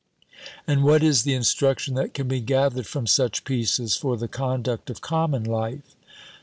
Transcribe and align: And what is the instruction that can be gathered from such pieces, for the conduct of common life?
And 0.65 0.83
what 0.83 1.03
is 1.03 1.21
the 1.21 1.35
instruction 1.35 1.93
that 1.93 2.15
can 2.15 2.27
be 2.27 2.39
gathered 2.39 2.87
from 2.87 3.05
such 3.05 3.43
pieces, 3.43 3.95
for 3.95 4.17
the 4.17 4.27
conduct 4.27 4.89
of 4.89 4.99
common 4.99 5.43
life? 5.43 5.95